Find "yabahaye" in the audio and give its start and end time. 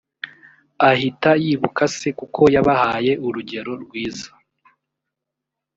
2.55-3.11